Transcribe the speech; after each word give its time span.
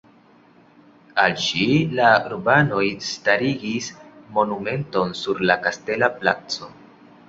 Al 1.23 1.35
ŝi 1.47 1.67
la 1.99 2.09
urbanoj 2.31 2.87
starigis 3.11 3.93
monumenton 4.41 5.19
sur 5.25 5.49
la 5.51 5.63
kastela 5.71 6.15
placo. 6.23 6.77